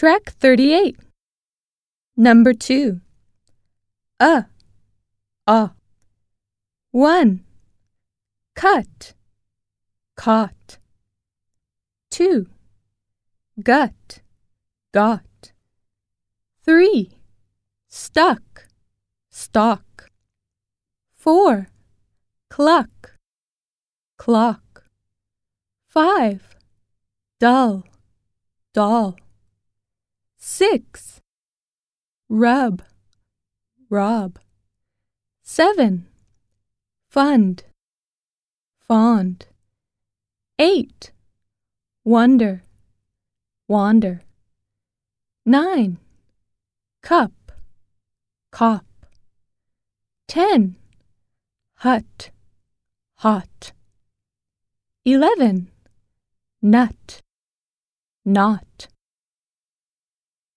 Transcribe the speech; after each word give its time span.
Track 0.00 0.32
38. 0.40 0.96
Number 2.16 2.54
2. 2.54 3.02
A. 4.18 4.46
A. 5.46 5.70
1. 6.90 7.44
Cut. 8.54 9.12
Caught. 10.16 10.78
2. 12.12 12.46
Gut. 13.62 14.20
Got. 14.92 15.52
3. 16.64 17.10
Stuck. 17.86 18.68
Stock. 19.30 20.10
4. 21.14 21.68
Cluck. 22.48 23.18
Clock. 24.16 24.84
5. 25.90 26.56
Dull. 27.38 27.84
Doll. 28.72 29.16
6. 30.70 31.20
Rub. 32.28 32.84
Rob. 33.88 34.38
7. 35.42 36.06
Fund. 37.08 37.64
Fond. 38.78 39.46
8. 40.60 41.10
Wonder. 42.04 42.62
Wander. 43.66 44.22
9. 45.44 45.98
Cup. 47.02 47.32
Cop. 48.52 48.86
10. 50.28 50.76
Hut. 51.78 52.30
Hot. 53.16 53.72
11. 55.04 55.68
Nut. 56.62 57.22
Not. 58.24 58.86